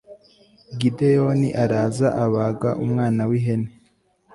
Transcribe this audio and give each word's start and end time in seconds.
gideyoni 0.79 1.49
araza 1.63 2.07
abaga 2.23 2.69
umwana 2.83 3.21
w'ihene 3.29 3.69